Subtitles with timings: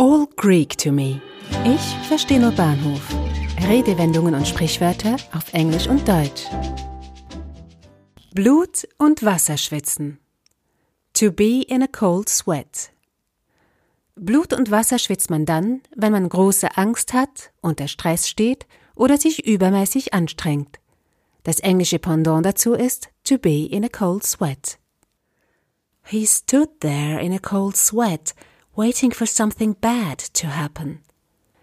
[0.00, 1.20] All Greek to me.
[1.64, 3.02] Ich verstehe nur Bahnhof.
[3.68, 6.44] Redewendungen und Sprichwörter auf Englisch und Deutsch.
[8.32, 10.20] Blut und Wasser schwitzen.
[11.14, 12.92] To be in a cold sweat.
[14.14, 19.16] Blut und Wasser schwitzt man dann, wenn man große Angst hat, unter Stress steht oder
[19.16, 20.78] sich übermäßig anstrengt.
[21.42, 24.78] Das englische Pendant dazu ist to be in a cold sweat.
[26.04, 28.36] He stood there in a cold sweat,
[28.78, 31.00] waiting for something bad to happen.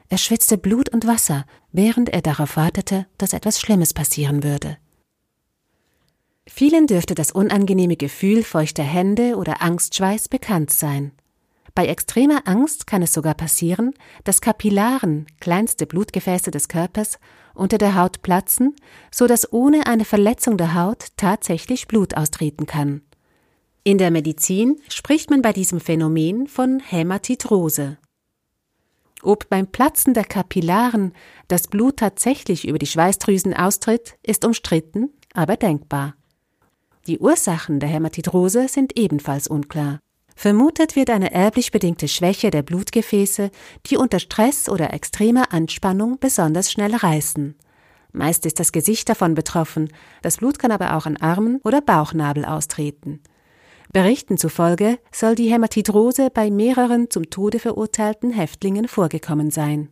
[0.09, 4.77] Er schwitzte Blut und Wasser, während er darauf wartete, dass etwas Schlimmes passieren würde.
[6.45, 11.13] Vielen dürfte das unangenehme Gefühl feuchter Hände oder Angstschweiß bekannt sein.
[11.73, 13.93] Bei extremer Angst kann es sogar passieren,
[14.25, 17.17] dass Kapillaren, kleinste Blutgefäße des Körpers,
[17.53, 18.75] unter der Haut platzen,
[19.09, 23.01] so dass ohne eine Verletzung der Haut tatsächlich Blut austreten kann.
[23.87, 27.99] In der Medizin spricht man bei diesem Phänomen von Hämatitrose.
[29.21, 31.13] Ob beim Platzen der Kapillaren
[31.47, 36.15] das Blut tatsächlich über die Schweißdrüsen austritt, ist umstritten, aber denkbar.
[37.05, 39.99] Die Ursachen der Hämatitrose sind ebenfalls unklar.
[40.35, 43.51] Vermutet wird eine erblich bedingte Schwäche der Blutgefäße,
[43.85, 47.53] die unter Stress oder extremer Anspannung besonders schnell reißen.
[48.13, 52.45] Meist ist das Gesicht davon betroffen, das Blut kann aber auch an Armen oder Bauchnabel
[52.45, 53.21] austreten.
[53.95, 59.87] Berichten zufolge soll die Hämatidrose bei mehreren zum Tode verurteilten Häftlingen vorgekommen sein.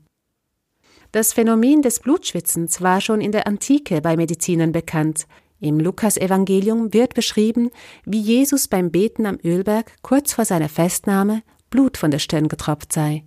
[1.13, 5.25] Das Phänomen des Blutschwitzens war schon in der Antike bei Medizinern bekannt,
[5.61, 7.69] im Lukasevangelium wird beschrieben,
[8.03, 12.91] wie Jesus beim Beten am Ölberg kurz vor seiner Festnahme Blut von der Stirn getropft
[12.91, 13.23] sei.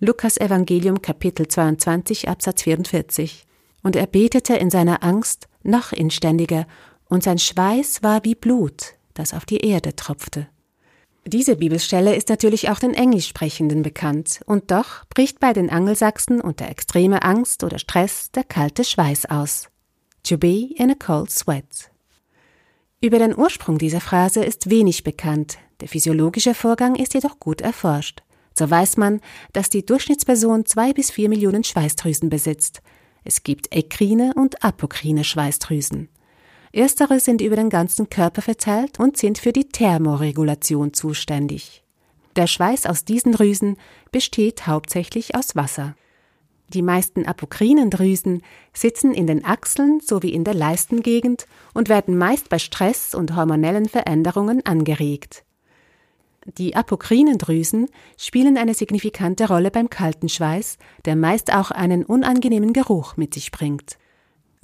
[0.00, 3.44] Lukas Evangelium Kapitel 22 Absatz 44.
[3.82, 6.66] Und er betete in seiner Angst noch inständiger,
[7.10, 10.48] und sein Schweiß war wie Blut, das auf die Erde tropfte.
[11.26, 16.68] Diese Bibelstelle ist natürlich auch den Englischsprechenden bekannt, und doch bricht bei den Angelsachsen unter
[16.68, 19.68] extremer Angst oder Stress der kalte Schweiß aus.
[20.24, 21.90] To be in a cold sweat.
[23.00, 28.22] Über den Ursprung dieser Phrase ist wenig bekannt, der physiologische Vorgang ist jedoch gut erforscht.
[28.56, 29.20] So weiß man,
[29.52, 32.82] dass die Durchschnittsperson zwei bis vier Millionen Schweißdrüsen besitzt.
[33.24, 36.08] Es gibt ekrine und apokrine Schweißdrüsen.
[36.74, 41.84] Erstere sind über den ganzen Körper verteilt und sind für die Thermoregulation zuständig.
[42.34, 43.76] Der Schweiß aus diesen Drüsen
[44.10, 45.94] besteht hauptsächlich aus Wasser.
[46.70, 48.42] Die meisten apokrinen Drüsen
[48.72, 53.88] sitzen in den Achseln sowie in der Leistengegend und werden meist bei Stress und hormonellen
[53.88, 55.44] Veränderungen angeregt.
[56.58, 62.72] Die apokrinen Drüsen spielen eine signifikante Rolle beim kalten Schweiß, der meist auch einen unangenehmen
[62.72, 63.96] Geruch mit sich bringt.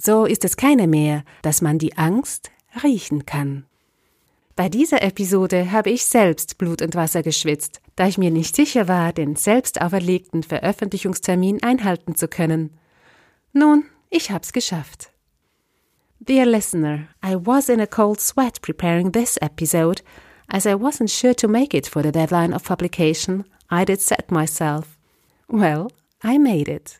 [0.03, 2.49] So ist es keine mehr, dass man die Angst
[2.81, 3.67] riechen kann.
[4.55, 8.87] Bei dieser Episode habe ich selbst Blut und Wasser geschwitzt, da ich mir nicht sicher
[8.87, 12.71] war, den selbst auferlegten Veröffentlichungstermin einhalten zu können.
[13.53, 15.11] Nun, ich hab's geschafft.
[16.19, 20.01] Dear listener, I was in a cold sweat preparing this episode,
[20.47, 24.31] as I wasn't sure to make it for the deadline of publication I did set
[24.31, 24.97] myself.
[25.47, 25.91] Well,
[26.23, 26.99] I made it.